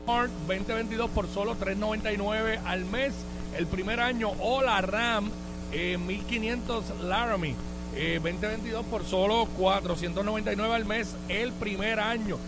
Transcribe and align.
2022 0.06 1.10
por 1.10 1.28
solo 1.28 1.56
3.99 1.56 2.60
al 2.64 2.84
mes 2.86 3.12
el 3.56 3.66
primer 3.66 4.00
año 4.00 4.32
o 4.40 4.62
la 4.62 4.80
RAM 4.80 5.30
eh, 5.72 5.98
1500 5.98 7.02
Laramie 7.02 7.54
eh, 7.94 8.20
2022 8.22 8.86
por 8.86 9.04
solo 9.04 9.46
499 9.56 10.74
al 10.74 10.84
mes 10.84 11.14
el 11.28 11.52
primer 11.52 12.00
año 12.00 12.38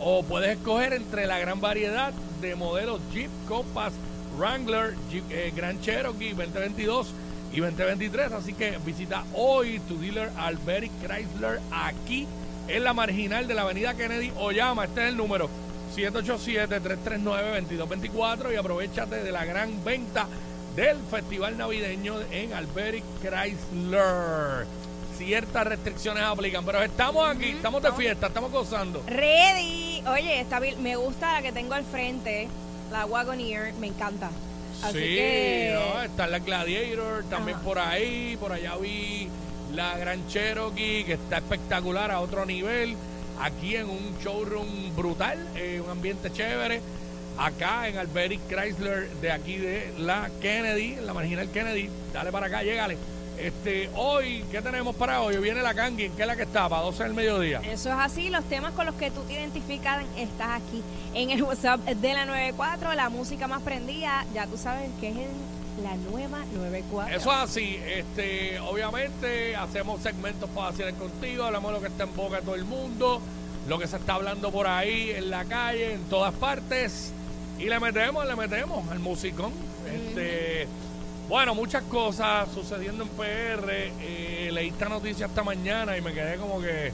o 0.00 0.22
puedes 0.22 0.56
escoger 0.56 0.92
entre 0.94 1.26
la 1.26 1.38
gran 1.38 1.60
variedad 1.60 2.12
de 2.40 2.56
modelos 2.56 3.00
Jeep 3.12 3.30
Compass 3.48 3.92
Wrangler 4.36 4.96
Jeep 5.10 5.24
eh, 5.30 5.52
Grand 5.54 5.80
Cherokee 5.80 6.30
2022 6.30 7.12
y 7.52 7.60
2023 7.60 8.32
así 8.32 8.54
que 8.54 8.78
visita 8.84 9.24
hoy 9.34 9.78
tu 9.80 9.98
dealer 9.98 10.30
Alberic 10.38 10.90
Chrysler 11.02 11.60
aquí 11.70 12.26
en 12.68 12.84
la 12.84 12.94
marginal 12.94 13.46
de 13.46 13.54
la 13.54 13.60
avenida 13.62 13.94
Kennedy 13.94 14.32
o 14.38 14.52
llama 14.52 14.84
este 14.84 15.02
es 15.02 15.08
el 15.10 15.16
número 15.16 15.50
787-339-2224 15.94 18.52
y 18.52 18.56
aprovechate 18.56 19.22
de 19.22 19.32
la 19.32 19.44
gran 19.44 19.84
venta 19.84 20.26
del 20.74 20.96
Festival 21.10 21.58
Navideño 21.58 22.14
en 22.30 22.54
Alberic 22.54 23.04
Chrysler. 23.20 24.66
Ciertas 25.18 25.66
restricciones 25.66 26.22
aplican, 26.22 26.64
pero 26.64 26.82
estamos 26.82 27.28
aquí, 27.28 27.50
estamos 27.50 27.82
de 27.82 27.92
fiesta, 27.92 28.28
estamos 28.28 28.50
gozando. 28.50 29.02
Ready. 29.06 30.02
Oye, 30.08 30.40
está 30.40 30.60
bien. 30.60 30.82
me 30.82 30.96
gusta 30.96 31.34
la 31.34 31.42
que 31.42 31.52
tengo 31.52 31.74
al 31.74 31.84
frente, 31.84 32.48
la 32.90 33.04
Wagoneer, 33.04 33.74
me 33.74 33.88
encanta. 33.88 34.30
Así 34.82 34.98
sí, 34.98 35.14
que 35.14 35.74
¿no? 35.74 36.02
está 36.02 36.26
la 36.26 36.40
Gladiator 36.40 37.24
también 37.30 37.56
Ajá. 37.56 37.64
por 37.64 37.78
ahí, 37.78 38.36
por 38.38 38.52
allá 38.52 38.76
vi 38.76 39.28
la 39.74 39.96
Gran 39.96 40.26
Cherokee 40.28 41.04
que 41.04 41.14
está 41.14 41.38
espectacular 41.38 42.10
a 42.10 42.20
otro 42.20 42.44
nivel. 42.44 42.96
Aquí 43.40 43.76
en 43.76 43.88
un 43.88 44.18
showroom 44.22 44.94
brutal, 44.94 45.38
eh, 45.56 45.80
un 45.84 45.90
ambiente 45.90 46.30
chévere. 46.32 46.80
Acá 47.38 47.88
en 47.88 47.96
Alberic 47.96 48.40
Chrysler 48.48 49.08
de 49.20 49.32
aquí 49.32 49.56
de 49.56 49.92
la 49.98 50.30
Kennedy, 50.40 50.94
en 50.94 51.06
la 51.06 51.14
marginal 51.14 51.48
Kennedy. 51.50 51.88
Dale 52.12 52.30
para 52.30 52.46
acá, 52.46 52.62
llégale. 52.62 52.98
Este, 53.38 53.90
hoy, 53.96 54.44
¿qué 54.50 54.62
tenemos 54.62 54.94
para 54.94 55.20
hoy? 55.20 55.36
Viene 55.38 55.62
la 55.62 55.74
Kangi, 55.74 56.04
¿en 56.04 56.12
qué 56.12 56.22
es 56.22 56.28
la 56.28 56.36
que 56.36 56.42
está? 56.42 56.68
Para 56.68 56.82
12 56.82 57.04
del 57.04 57.14
mediodía. 57.14 57.60
Eso 57.60 57.88
es 57.88 57.96
así, 57.98 58.30
los 58.30 58.44
temas 58.44 58.72
con 58.72 58.86
los 58.86 58.94
que 58.94 59.10
tú 59.10 59.22
te 59.22 59.32
identificas 59.32 60.04
estás 60.16 60.60
aquí 60.62 60.82
en 61.14 61.30
el 61.30 61.42
WhatsApp 61.42 61.80
de 61.80 62.14
la 62.14 62.24
94, 62.24 62.94
la 62.94 63.08
música 63.08 63.48
más 63.48 63.62
prendida, 63.62 64.24
ya 64.34 64.46
tú 64.46 64.56
sabes 64.56 64.90
que 65.00 65.08
es 65.08 65.16
en 65.16 65.82
la 65.82 65.96
nueva 66.10 66.44
94. 66.54 67.16
Eso 67.16 67.32
es 67.32 67.38
así, 67.38 67.78
este, 67.84 68.60
obviamente 68.60 69.56
hacemos 69.56 70.02
segmentos 70.02 70.48
para 70.50 70.68
hacer 70.68 70.94
contigo, 70.94 71.44
hablamos 71.44 71.70
de 71.72 71.74
lo 71.78 71.80
que 71.80 71.88
está 71.88 72.04
en 72.04 72.14
boca 72.14 72.36
de 72.36 72.42
todo 72.42 72.54
el 72.54 72.64
mundo, 72.64 73.20
lo 73.66 73.78
que 73.78 73.86
se 73.86 73.96
está 73.96 74.14
hablando 74.14 74.52
por 74.52 74.66
ahí, 74.66 75.10
en 75.10 75.30
la 75.30 75.44
calle, 75.46 75.94
en 75.94 76.04
todas 76.04 76.34
partes, 76.34 77.12
y 77.58 77.64
le 77.64 77.80
metemos, 77.80 78.26
le 78.26 78.36
metemos 78.36 78.88
al 78.90 78.98
musicón. 78.98 79.52
Este, 79.92 80.66
bueno, 81.32 81.54
muchas 81.54 81.82
cosas 81.84 82.46
sucediendo 82.52 83.04
en 83.04 83.08
PR. 83.08 83.64
eh, 83.70 84.50
leí 84.52 84.68
esta 84.68 84.90
noticia 84.90 85.24
esta 85.24 85.42
mañana 85.42 85.96
y 85.96 86.02
me 86.02 86.12
quedé 86.12 86.36
como 86.36 86.60
que. 86.60 86.92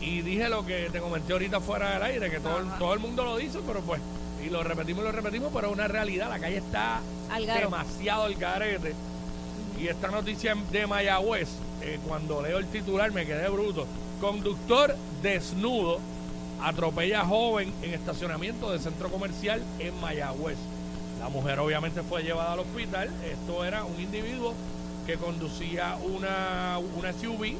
Y 0.00 0.20
dije 0.20 0.48
lo 0.48 0.64
que 0.64 0.90
te 0.92 1.00
comenté 1.00 1.32
ahorita 1.32 1.58
fuera 1.58 1.94
del 1.94 2.02
aire, 2.04 2.30
que 2.30 2.38
todo, 2.38 2.60
el, 2.60 2.68
todo 2.78 2.94
el 2.94 3.00
mundo 3.00 3.24
lo 3.24 3.36
dice, 3.36 3.58
pero 3.66 3.80
pues. 3.80 4.00
Y 4.46 4.48
lo 4.48 4.62
repetimos 4.62 5.02
y 5.02 5.06
lo 5.06 5.10
repetimos, 5.10 5.50
pero 5.52 5.66
es 5.66 5.72
una 5.72 5.88
realidad. 5.88 6.28
La 6.28 6.38
calle 6.38 6.58
está 6.58 7.00
demasiado 7.36 8.22
al 8.22 8.36
garete. 8.36 8.94
Y 9.76 9.88
esta 9.88 10.06
noticia 10.06 10.54
de 10.70 10.86
Mayagüez, 10.86 11.48
eh, 11.82 11.98
cuando 12.06 12.42
leo 12.42 12.58
el 12.58 12.68
titular 12.68 13.10
me 13.10 13.26
quedé 13.26 13.48
bruto. 13.48 13.88
Conductor 14.20 14.94
desnudo 15.20 15.98
atropella 16.62 17.22
a 17.22 17.26
joven 17.26 17.74
en 17.82 17.92
estacionamiento 17.92 18.70
de 18.70 18.78
centro 18.78 19.08
comercial 19.08 19.64
en 19.80 20.00
Mayagüez. 20.00 20.58
La 21.20 21.28
mujer 21.28 21.58
obviamente 21.58 22.02
fue 22.02 22.22
llevada 22.22 22.52
al 22.52 22.60
hospital. 22.60 23.10
Esto 23.30 23.64
era 23.64 23.84
un 23.84 24.00
individuo 24.00 24.54
que 25.06 25.16
conducía 25.16 25.96
una, 26.02 26.78
una 26.96 27.12
SUV, 27.12 27.54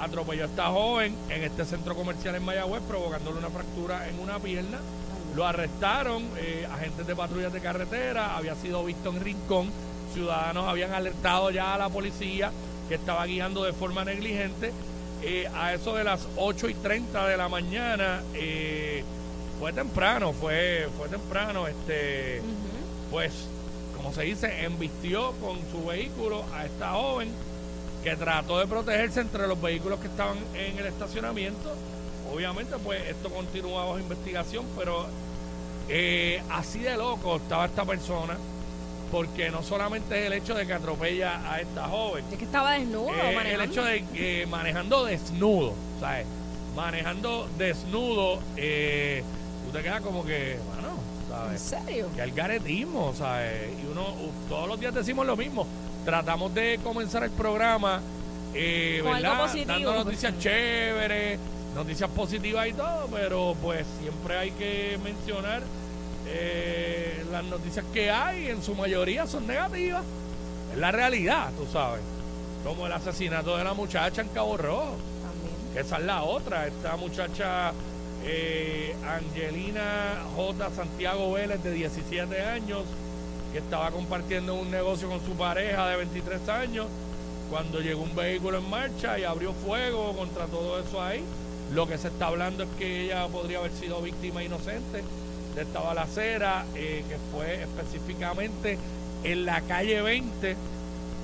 atropelló 0.00 0.44
a 0.44 0.46
esta 0.46 0.66
joven 0.68 1.14
en 1.30 1.42
este 1.42 1.64
centro 1.64 1.94
comercial 1.94 2.34
en 2.34 2.44
Mayagüez, 2.44 2.82
provocándole 2.82 3.38
una 3.38 3.50
fractura 3.50 4.08
en 4.08 4.18
una 4.20 4.38
pierna. 4.38 4.78
Lo 5.36 5.46
arrestaron, 5.46 6.24
eh, 6.38 6.66
agentes 6.72 7.06
de 7.06 7.14
patrullas 7.14 7.52
de 7.52 7.60
carretera, 7.60 8.36
había 8.36 8.54
sido 8.54 8.84
visto 8.84 9.10
en 9.10 9.20
Rincón. 9.20 9.70
Ciudadanos 10.14 10.66
habían 10.66 10.92
alertado 10.92 11.50
ya 11.50 11.74
a 11.74 11.78
la 11.78 11.88
policía 11.88 12.50
que 12.88 12.94
estaba 12.94 13.24
guiando 13.26 13.62
de 13.64 13.72
forma 13.72 14.04
negligente. 14.04 14.72
Eh, 15.22 15.48
a 15.54 15.74
eso 15.74 15.94
de 15.94 16.04
las 16.04 16.26
8 16.36 16.68
y 16.68 16.74
30 16.74 17.26
de 17.26 17.36
la 17.36 17.48
mañana, 17.48 18.22
eh, 18.34 19.04
fue 19.58 19.72
temprano, 19.72 20.32
fue, 20.32 20.88
fue 20.96 21.08
temprano, 21.08 21.66
este, 21.66 22.40
pues, 23.10 23.32
como 23.96 24.12
se 24.12 24.22
dice, 24.22 24.64
embistió 24.64 25.32
con 25.40 25.58
su 25.70 25.86
vehículo 25.86 26.44
a 26.54 26.66
esta 26.66 26.92
joven 26.92 27.28
que 28.02 28.16
trató 28.16 28.58
de 28.58 28.66
protegerse 28.66 29.20
entre 29.20 29.46
los 29.46 29.60
vehículos 29.60 29.98
que 30.00 30.06
estaban 30.06 30.38
en 30.54 30.78
el 30.78 30.86
estacionamiento. 30.86 31.74
Obviamente, 32.32 32.76
pues 32.84 33.00
esto 33.08 33.30
continúa 33.30 33.86
bajo 33.86 33.98
investigación, 33.98 34.64
pero 34.76 35.06
eh, 35.88 36.42
así 36.50 36.80
de 36.80 36.96
loco 36.96 37.36
estaba 37.36 37.64
esta 37.66 37.84
persona, 37.84 38.36
porque 39.10 39.50
no 39.50 39.62
solamente 39.62 40.20
es 40.20 40.26
el 40.26 40.32
hecho 40.34 40.54
de 40.54 40.66
que 40.66 40.74
atropella 40.74 41.50
a 41.50 41.60
esta 41.60 41.88
joven, 41.88 42.24
Es 42.30 42.38
que 42.38 42.44
estaba 42.44 42.72
desnudo 42.72 43.10
eh, 43.10 43.54
el 43.54 43.60
hecho 43.62 43.82
de 43.82 44.04
que 44.06 44.46
manejando 44.46 45.04
desnudo, 45.04 45.74
¿sabes? 45.98 46.26
Manejando 46.76 47.48
desnudo, 47.56 48.40
eh, 48.56 49.22
tú 49.64 49.72
te 49.72 49.82
quedas 49.82 50.02
como 50.02 50.24
que, 50.24 50.58
bueno, 50.74 50.87
¿En 51.50 51.58
serio? 51.58 52.08
Que 52.14 52.22
algaretismo, 52.22 53.14
¿sabes? 53.14 53.70
Y 53.82 53.86
uno, 53.90 54.06
todos 54.48 54.68
los 54.68 54.80
días 54.80 54.94
decimos 54.94 55.26
lo 55.26 55.36
mismo. 55.36 55.66
Tratamos 56.04 56.54
de 56.54 56.80
comenzar 56.82 57.22
el 57.24 57.30
programa, 57.30 58.00
eh, 58.54 59.00
Con 59.02 59.14
algo 59.14 59.28
¿verdad? 59.28 59.42
positivo, 59.42 59.72
Dando 59.72 60.04
noticias 60.04 60.38
chéveres, 60.38 61.38
noticias 61.74 62.10
positivas 62.10 62.68
y 62.68 62.72
todo, 62.72 63.08
pero 63.12 63.54
pues 63.62 63.86
siempre 64.00 64.38
hay 64.38 64.50
que 64.52 64.98
mencionar 65.04 65.62
eh, 66.26 67.24
las 67.30 67.44
noticias 67.44 67.84
que 67.92 68.10
hay, 68.10 68.48
en 68.48 68.62
su 68.62 68.74
mayoría 68.74 69.26
son 69.26 69.46
negativas. 69.46 70.04
Es 70.72 70.78
la 70.78 70.92
realidad, 70.92 71.50
tú 71.56 71.66
sabes. 71.72 72.02
Como 72.64 72.86
el 72.86 72.92
asesinato 72.92 73.56
de 73.56 73.64
la 73.64 73.74
muchacha 73.74 74.22
en 74.22 74.28
Cabo 74.28 74.56
Rojo. 74.56 74.96
También. 75.22 75.72
Que 75.72 75.80
esa 75.80 75.96
es 75.98 76.04
la 76.04 76.22
otra. 76.22 76.66
Esta 76.66 76.96
muchacha 76.96 77.72
eh, 78.24 78.87
Angelina 79.18 80.22
J. 80.36 80.70
Santiago 80.70 81.32
Vélez, 81.32 81.62
de 81.62 81.72
17 81.72 82.40
años, 82.40 82.84
que 83.52 83.58
estaba 83.58 83.90
compartiendo 83.90 84.54
un 84.54 84.70
negocio 84.70 85.08
con 85.08 85.24
su 85.24 85.32
pareja 85.32 85.88
de 85.88 85.96
23 85.96 86.48
años, 86.48 86.86
cuando 87.50 87.80
llegó 87.80 88.02
un 88.02 88.14
vehículo 88.14 88.58
en 88.58 88.70
marcha 88.70 89.18
y 89.18 89.24
abrió 89.24 89.52
fuego 89.52 90.14
contra 90.16 90.46
todo 90.46 90.78
eso 90.80 91.02
ahí. 91.02 91.22
Lo 91.72 91.86
que 91.86 91.98
se 91.98 92.08
está 92.08 92.28
hablando 92.28 92.62
es 92.64 92.68
que 92.78 93.04
ella 93.06 93.26
podría 93.28 93.58
haber 93.58 93.72
sido 93.72 94.00
víctima 94.00 94.42
inocente 94.42 95.02
de 95.54 95.62
esta 95.62 95.80
balacera, 95.80 96.64
eh, 96.74 97.04
que 97.08 97.16
fue 97.32 97.62
específicamente 97.62 98.78
en 99.24 99.44
la 99.44 99.60
calle 99.62 100.00
20, 100.00 100.56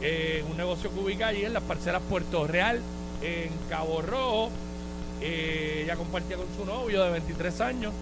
eh, 0.02 0.44
un 0.50 0.56
negocio 0.56 0.92
que 0.92 0.98
ubica 0.98 1.28
allí 1.28 1.44
en 1.44 1.52
las 1.52 1.62
parcelas 1.62 2.02
Puerto 2.08 2.46
Real, 2.46 2.80
en 3.22 3.50
Cabo 3.68 4.02
Rojo. 4.02 4.50
Eh, 5.26 5.80
ella 5.84 5.96
compartía 5.96 6.36
con 6.36 6.46
su 6.54 6.66
novio 6.66 7.02
de 7.02 7.10
23 7.10 7.60
años. 7.62 7.92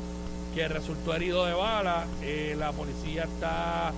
que 0.55 0.69
resultó 0.69 1.15
herido 1.15 1.47
de 1.47 1.55
bala. 1.55 2.05
Eh, 2.21 2.55
la 2.59 2.73
policía 2.73 3.23
está 3.25 3.91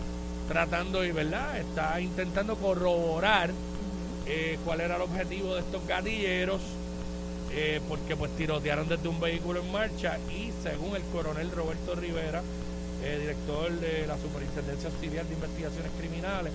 tratando 0.46 1.04
y, 1.04 1.10
¿verdad? 1.10 1.58
Está 1.58 2.00
intentando 2.00 2.54
corroborar 2.54 3.50
eh, 4.26 4.56
cuál 4.64 4.80
era 4.80 4.94
el 4.94 5.02
objetivo 5.02 5.54
de 5.54 5.62
estos 5.62 5.84
gatilleros, 5.88 6.60
porque 7.88 8.14
pues 8.16 8.30
tirotearon 8.36 8.88
desde 8.88 9.08
un 9.08 9.18
vehículo 9.18 9.60
en 9.60 9.72
marcha 9.72 10.18
y 10.30 10.52
según 10.62 10.94
el 10.94 11.02
coronel 11.12 11.50
Roberto 11.50 11.94
Rivera, 11.94 12.42
director 13.20 13.70
de 13.72 14.06
la 14.06 14.16
Superintendencia 14.18 14.90
Auxiliar 14.90 15.24
de 15.26 15.34
Investigaciones 15.34 15.90
Criminales, 15.98 16.52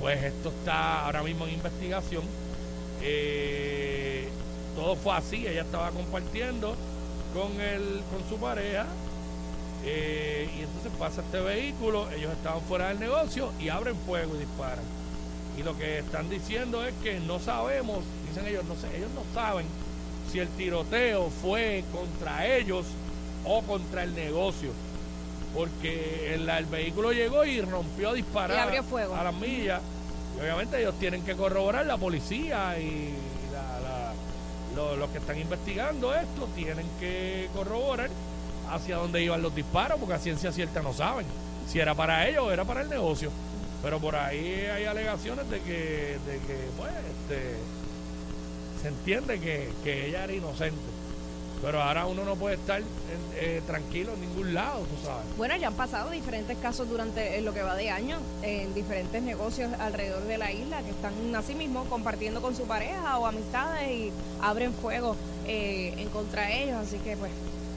pues 0.00 0.22
esto 0.22 0.50
está 0.50 1.04
ahora 1.04 1.22
mismo 1.22 1.46
en 1.46 1.54
investigación. 1.54 2.22
Todo 4.76 4.94
fue 4.94 5.14
así, 5.14 5.46
ella 5.46 5.62
estaba 5.62 5.90
compartiendo 5.90 6.76
con, 7.34 7.60
el, 7.60 8.02
con 8.12 8.28
su 8.28 8.36
pareja 8.36 8.86
eh, 9.84 10.48
y 10.56 10.62
entonces 10.62 10.92
pasa 10.98 11.22
este 11.22 11.40
vehículo, 11.40 12.10
ellos 12.12 12.32
estaban 12.32 12.60
fuera 12.62 12.88
del 12.88 13.00
negocio 13.00 13.52
y 13.58 13.68
abren 13.68 13.96
fuego 14.06 14.34
y 14.36 14.38
disparan. 14.40 14.84
Y 15.56 15.62
lo 15.62 15.76
que 15.78 16.00
están 16.00 16.28
diciendo 16.28 16.84
es 16.84 16.92
que 17.02 17.18
no 17.20 17.38
sabemos, 17.38 18.04
dicen 18.28 18.46
ellos, 18.46 18.64
no 18.64 18.74
sé, 18.74 18.94
ellos 18.96 19.10
no 19.14 19.22
saben 19.32 19.66
si 20.30 20.40
el 20.40 20.48
tiroteo 20.48 21.30
fue 21.30 21.84
contra 21.92 22.46
ellos 22.46 22.84
o 23.44 23.62
contra 23.62 24.02
el 24.02 24.14
negocio. 24.14 24.70
Porque 25.54 26.34
el, 26.34 26.48
el 26.48 26.66
vehículo 26.66 27.12
llegó 27.12 27.44
y 27.44 27.60
rompió 27.62 28.10
a 28.10 28.14
disparar 28.14 28.68
a 28.68 29.24
las 29.24 29.34
millas. 29.34 29.80
Y 30.36 30.40
obviamente 30.40 30.78
ellos 30.80 30.98
tienen 30.98 31.24
que 31.24 31.34
corroborar, 31.34 31.86
la 31.86 31.96
policía 31.96 32.78
y 32.78 33.14
lo- 34.76 34.94
los 34.96 35.10
que 35.10 35.18
están 35.18 35.38
investigando 35.38 36.14
esto 36.14 36.48
tienen 36.54 36.86
que 37.00 37.48
corroborar 37.54 38.10
hacia 38.70 38.96
dónde 38.96 39.22
iban 39.22 39.42
los 39.42 39.54
disparos, 39.54 39.98
porque 39.98 40.14
a 40.14 40.18
ciencia 40.18 40.52
cierta 40.52 40.82
no 40.82 40.92
saben 40.92 41.26
si 41.68 41.80
era 41.80 41.94
para 41.94 42.28
ellos 42.28 42.44
o 42.44 42.52
era 42.52 42.64
para 42.64 42.82
el 42.82 42.88
negocio. 42.88 43.30
Pero 43.82 43.98
por 44.00 44.14
ahí 44.16 44.66
hay 44.66 44.84
alegaciones 44.84 45.48
de 45.50 45.60
que, 45.60 46.18
de 46.26 46.38
que 46.46 46.56
pues, 46.76 46.90
este, 46.92 47.56
se 48.82 48.88
entiende 48.88 49.38
que, 49.40 49.70
que 49.84 50.06
ella 50.08 50.24
era 50.24 50.32
inocente. 50.32 50.80
Pero 51.62 51.82
ahora 51.82 52.06
uno 52.06 52.24
no 52.24 52.36
puede 52.36 52.56
estar 52.56 52.80
eh, 53.38 53.62
tranquilo 53.66 54.12
en 54.14 54.20
ningún 54.20 54.54
lado, 54.54 54.80
tú 54.80 55.06
sabes. 55.06 55.24
Bueno, 55.36 55.56
ya 55.56 55.68
han 55.68 55.74
pasado 55.74 56.10
diferentes 56.10 56.56
casos 56.58 56.88
durante 56.88 57.38
eh, 57.38 57.42
lo 57.42 57.52
que 57.52 57.62
va 57.62 57.74
de 57.74 57.90
año 57.90 58.18
en 58.42 58.74
diferentes 58.74 59.22
negocios 59.22 59.72
alrededor 59.78 60.24
de 60.24 60.38
la 60.38 60.52
isla 60.52 60.82
que 60.82 60.90
están 60.90 61.34
así 61.34 61.54
mismo 61.54 61.84
compartiendo 61.84 62.42
con 62.42 62.54
su 62.54 62.64
pareja 62.64 63.18
o 63.18 63.26
amistades 63.26 63.90
y 63.90 64.12
abren 64.40 64.72
fuego 64.72 65.16
eh, 65.46 65.94
en 65.98 66.08
contra 66.08 66.46
de 66.46 66.64
ellos. 66.64 66.76
Así 66.76 66.98
que, 66.98 67.16
pues, 67.16 67.30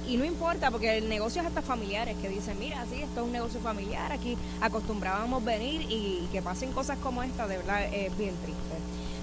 y 0.08 0.18
no 0.18 0.26
importa 0.26 0.72
porque 0.72 0.98
el 0.98 1.08
negocio 1.08 1.42
es 1.42 1.48
hasta 1.48 1.62
familiares 1.62 2.18
que 2.22 2.30
dicen, 2.30 2.58
mira, 2.60 2.84
sí, 2.90 3.02
esto 3.02 3.22
es 3.22 3.26
un 3.28 3.32
negocio 3.32 3.60
familiar, 3.60 4.12
aquí 4.12 4.38
acostumbrábamos 4.60 5.46
venir 5.46 5.86
y, 5.90 6.28
que 6.32 6.42
pasen 6.42 6.72
cosas 6.72 6.98
como 7.00 7.22
esta, 7.22 7.48
de 7.48 7.58
verdad 7.58 7.84
es 7.94 8.16
bien 8.18 8.36
triste. 8.44 8.76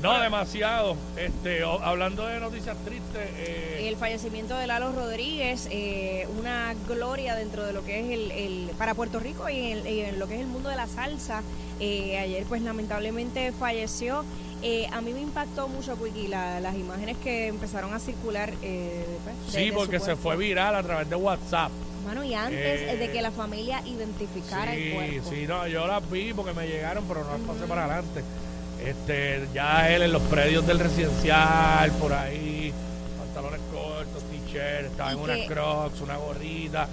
No, 0.07 0.21
demasiado. 0.21 0.97
Este, 1.17 1.65
o- 1.65 1.81
hablando 1.83 2.27
de 2.27 2.39
noticias 2.39 2.77
tristes, 2.85 3.29
eh, 3.39 3.89
El 3.89 3.97
fallecimiento 3.97 4.57
de 4.57 4.67
Lalo 4.69 4.93
Rodríguez, 4.93 5.67
eh, 5.71 6.29
una 6.39 6.75
gloria 6.89 7.35
dentro 7.35 7.65
de 7.65 7.73
lo 7.73 7.85
que 7.85 8.01
es 8.01 8.11
el, 8.13 8.31
el- 8.31 8.71
para 8.79 8.95
Puerto 8.95 9.19
Rico 9.19 9.49
y 9.49 9.73
en, 9.73 9.87
y 9.87 10.01
en 10.01 10.19
lo 10.21 10.29
que 10.29 10.35
es 10.37 10.41
el 10.43 10.47
mundo 10.47 10.69
de 10.69 10.77
la 10.77 10.87
salsa. 10.87 11.43
Eh, 11.81 12.19
ayer 12.19 12.45
pues 12.45 12.63
lamentablemente 12.63 13.51
falleció. 13.53 14.25
Eh, 14.63 14.87
a 14.93 15.01
mí 15.01 15.13
me 15.13 15.21
impactó 15.21 15.67
mucho, 15.69 15.97
Quickie, 16.03 16.29
la- 16.29 16.61
las 16.61 16.75
imágenes 16.77 17.17
que 17.19 17.49
empezaron 17.49 17.93
a 17.93 17.99
circular. 17.99 18.53
eh, 18.63 19.05
pues, 19.25 19.53
de- 19.53 19.59
sí, 19.59 19.65
de 19.67 19.71
su 19.73 19.75
porque 19.77 19.99
se 19.99 20.05
cuerpo. 20.07 20.23
fue 20.23 20.37
viral 20.37 20.75
a 20.77 20.83
través 20.85 21.11
de 21.11 21.17
WhatsApp. 21.17 21.71
Mano, 22.07 22.23
y 22.23 22.33
antes 22.35 22.57
Eh, 22.81 22.93
eh, 22.93 22.97
de 22.97 23.11
que 23.11 23.21
la 23.21 23.33
familia 23.33 23.83
identificara 23.85 24.73
el 24.73 24.83
Sí, 24.85 24.91
cuerpo. 24.93 25.31
sí, 25.31 25.47
no, 25.49 25.67
yo 25.67 25.89
las 25.89 26.09
vi 26.09 26.33
porque 26.33 26.53
me 26.53 26.69
llegaron, 26.69 27.05
pero 27.09 27.25
no 27.25 27.33
las 27.33 27.41
pasé 27.41 27.67
para 27.67 27.85
adelante. 27.87 28.23
Este, 28.85 29.47
ya 29.55 29.91
él 29.91 30.03
en 30.03 30.13
los 30.13 30.23
predios 30.23 30.67
del 30.67 30.79
residencial, 30.79 31.91
por 31.93 32.13
ahí, 32.13 32.73
pantalones 33.19 33.61
cortos, 33.73 34.23
t-shirt, 34.31 34.87
estaba 34.91 35.13
en 35.13 35.19
unas 35.19 35.39
crocs, 35.49 36.01
una 36.03 36.17
gorrita, 36.17 36.87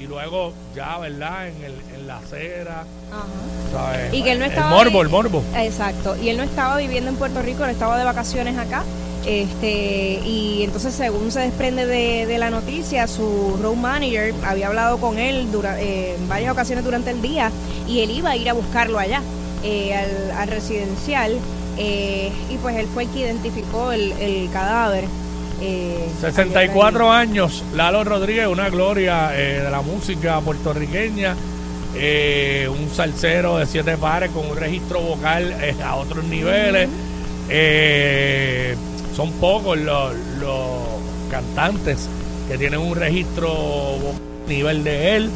y 0.00 0.06
luego 0.06 0.52
ya, 0.74 0.98
¿verdad? 0.98 1.48
En, 1.48 1.56
el, 1.64 1.74
en 1.94 2.06
la 2.06 2.18
acera, 2.18 2.84
Ajá. 3.10 3.24
¿sabes? 3.72 4.14
Y 4.14 4.22
que 4.22 4.32
él 4.32 4.38
no 4.38 4.44
El 4.44 4.50
estaba 4.52 4.70
morbo, 4.70 4.92
vi- 4.92 5.00
el 5.00 5.08
morbo. 5.08 5.42
Exacto. 5.56 6.16
Y 6.22 6.28
él 6.28 6.36
no 6.36 6.42
estaba 6.42 6.76
viviendo 6.76 7.10
en 7.10 7.16
Puerto 7.16 7.42
Rico, 7.42 7.64
él 7.64 7.70
estaba 7.70 7.98
de 7.98 8.04
vacaciones 8.04 8.56
acá. 8.56 8.84
Este, 9.26 10.20
y 10.24 10.62
entonces, 10.62 10.94
según 10.94 11.30
se 11.30 11.40
desprende 11.40 11.84
de, 11.84 12.24
de 12.26 12.38
la 12.38 12.48
noticia, 12.48 13.06
su 13.06 13.58
road 13.62 13.74
manager 13.76 14.32
había 14.46 14.68
hablado 14.68 14.96
con 14.98 15.18
él 15.18 15.52
dura- 15.52 15.78
eh, 15.80 16.14
en 16.18 16.28
varias 16.28 16.52
ocasiones 16.52 16.84
durante 16.84 17.10
el 17.10 17.20
día 17.20 17.50
y 17.86 18.00
él 18.00 18.10
iba 18.12 18.30
a 18.30 18.36
ir 18.36 18.48
a 18.48 18.54
buscarlo 18.54 18.98
allá, 18.98 19.20
eh, 19.62 19.94
al, 19.94 20.30
al 20.32 20.48
residencial. 20.48 21.32
eh, 21.76 22.32
y 22.50 22.56
pues 22.58 22.76
él 22.76 22.86
fue 22.92 23.04
el 23.04 23.10
que 23.10 23.20
identificó 23.20 23.92
el, 23.92 24.12
el 24.12 24.50
cadáver. 24.50 25.04
eh, 25.60 26.14
ayer 26.24 26.34
64 26.34 27.10
años, 27.12 27.64
Lalo 27.74 28.04
Rodríguez, 28.04 28.46
una 28.46 28.68
gloria 28.70 29.30
eh, 29.38 29.60
de 29.62 29.70
la 29.70 29.82
música 29.82 30.40
puertorriqueña, 30.40 31.36
eh, 31.94 32.68
un 32.70 32.88
salsero 32.90 33.58
de 33.58 33.66
siete 33.66 33.96
pares 33.98 34.30
con 34.30 34.46
un 34.46 34.56
registro 34.56 35.00
vocal 35.00 35.52
eh, 35.60 35.76
a 35.82 35.96
otros 35.96 36.24
niveles. 36.24 36.88
Eh, 37.48 38.76
son 39.14 39.32
pocos 39.34 39.76
los, 39.78 40.14
los 40.38 40.88
cantantes 41.30 42.08
que 42.48 42.56
tienen 42.58 42.80
un 42.80 42.94
registro 42.96 43.48
vocal 43.50 44.20
a 44.46 44.48
nivel 44.48 44.84
de 44.84 45.16
él. 45.16 45.30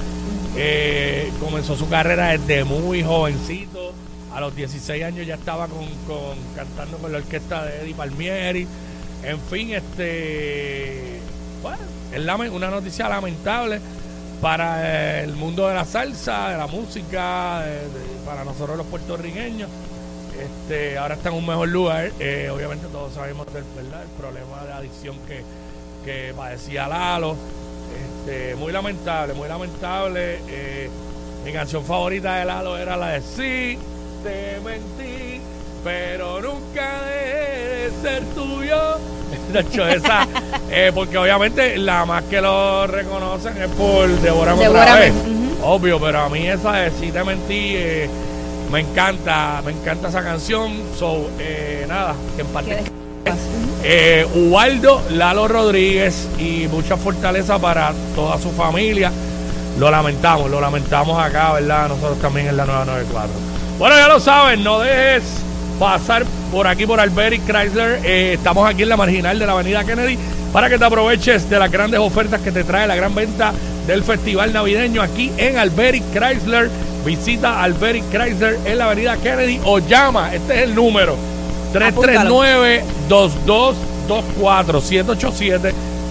Eh, 0.56 1.32
comenzó 1.40 1.76
su 1.76 1.88
carrera 1.88 2.28
desde 2.38 2.64
muy 2.64 3.02
jovencito. 3.02 3.83
A 4.34 4.40
los 4.40 4.54
16 4.56 5.04
años 5.04 5.26
ya 5.26 5.34
estaba 5.36 5.68
con, 5.68 5.86
con- 6.06 6.38
cantando 6.56 6.98
con 6.98 7.12
la 7.12 7.18
orquesta 7.18 7.64
de 7.64 7.82
Eddie 7.82 7.94
Palmieri. 7.94 8.66
En 9.22 9.38
fin, 9.40 9.72
este. 9.72 11.20
Bueno, 11.62 11.78
es 12.44 12.50
una 12.50 12.68
noticia 12.70 13.08
lamentable 13.08 13.80
para 14.40 15.22
el 15.22 15.32
mundo 15.34 15.68
de 15.68 15.74
la 15.74 15.84
salsa, 15.84 16.50
de 16.50 16.58
la 16.58 16.66
música, 16.66 17.64
para 18.26 18.44
nosotros 18.44 18.76
los 18.76 18.86
puertorriqueños. 18.86 19.70
Este, 20.38 20.98
ahora 20.98 21.14
está 21.14 21.28
en 21.30 21.36
un 21.36 21.46
mejor 21.46 21.68
lugar. 21.68 22.10
Eh, 22.18 22.50
obviamente 22.52 22.86
todos 22.88 23.14
sabemos 23.14 23.46
del 23.54 23.64
¿verdad? 23.76 24.02
el 24.02 24.08
problema 24.10 24.64
de 24.64 24.72
adicción 24.72 25.16
que, 25.28 25.42
que 26.04 26.34
padecía 26.34 26.88
Lalo. 26.88 27.36
Este, 28.26 28.56
muy 28.56 28.72
lamentable, 28.72 29.32
muy 29.34 29.48
lamentable. 29.48 30.38
Eh, 30.48 30.90
mi 31.44 31.52
canción 31.52 31.84
favorita 31.84 32.36
de 32.36 32.44
Lalo 32.44 32.76
era 32.76 32.96
la 32.96 33.10
de 33.10 33.20
Sí, 33.22 33.78
te 34.24 34.58
mentí, 34.60 35.40
pero 35.84 36.40
nunca 36.40 37.02
de 37.04 37.92
ser 38.02 38.22
tuyo. 38.34 38.98
De 39.52 39.60
hecho, 39.60 39.86
esa, 39.86 40.26
eh, 40.70 40.90
porque 40.94 41.18
obviamente 41.18 41.76
la 41.76 42.04
más 42.06 42.24
que 42.24 42.40
lo 42.40 42.86
reconocen 42.86 43.56
es 43.60 43.68
por 43.68 44.08
Devórame 44.08 44.66
otra 44.66 44.96
vez. 44.96 45.12
Obvio, 45.62 46.00
pero 46.00 46.20
a 46.20 46.28
mí 46.28 46.46
esa 46.46 46.72
de 46.72 46.90
Sí 46.90 47.10
te 47.12 47.22
mentí, 47.22 47.74
eh, 47.76 48.08
me 48.72 48.80
encanta, 48.80 49.62
me 49.64 49.72
encanta 49.72 50.08
esa 50.08 50.22
canción. 50.22 50.72
So, 50.98 51.30
eh, 51.38 51.84
nada, 51.86 52.14
que 52.36 52.42
descanse. 52.42 52.90
Eh, 53.86 54.26
Ubaldo 54.34 55.02
Lalo 55.10 55.46
Rodríguez 55.46 56.26
y 56.38 56.66
mucha 56.68 56.96
fortaleza 56.96 57.58
para 57.58 57.92
toda 58.14 58.38
su 58.38 58.50
familia. 58.52 59.12
Lo 59.78 59.90
lamentamos, 59.90 60.50
lo 60.50 60.58
lamentamos 60.58 61.22
acá, 61.22 61.52
¿verdad? 61.52 61.88
Nosotros 61.88 62.18
también 62.18 62.46
en 62.46 62.56
la 62.56 62.64
994. 62.64 63.53
Bueno, 63.78 63.96
ya 63.96 64.08
lo 64.08 64.20
saben, 64.20 64.62
no 64.62 64.78
dejes 64.78 65.24
pasar 65.78 66.24
por 66.52 66.66
aquí 66.66 66.86
por 66.86 67.00
Alberic 67.00 67.42
Chrysler. 67.44 68.00
Eh, 68.04 68.34
estamos 68.34 68.68
aquí 68.68 68.82
en 68.84 68.88
la 68.88 68.96
marginal 68.96 69.38
de 69.38 69.46
la 69.46 69.52
avenida 69.52 69.84
Kennedy 69.84 70.18
para 70.52 70.68
que 70.68 70.78
te 70.78 70.84
aproveches 70.84 71.50
de 71.50 71.58
las 71.58 71.72
grandes 71.72 71.98
ofertas 71.98 72.40
que 72.40 72.52
te 72.52 72.62
trae 72.62 72.86
la 72.86 72.94
gran 72.94 73.12
venta 73.14 73.52
del 73.86 74.04
festival 74.04 74.52
navideño 74.52 75.02
aquí 75.02 75.32
en 75.36 75.58
Alberic 75.58 76.04
Chrysler. 76.12 76.70
Visita 77.04 77.62
Alberic 77.62 78.04
Chrysler 78.10 78.58
en 78.64 78.78
la 78.78 78.86
avenida 78.86 79.16
Kennedy 79.16 79.60
o 79.64 79.80
llama, 79.80 80.32
este 80.32 80.54
es 80.54 80.60
el 80.62 80.74
número 80.74 81.16
339-2224 81.74 83.74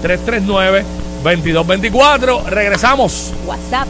787-339-2224. 0.04 2.44
Regresamos. 2.46 3.32
WhatsApp 3.48 3.88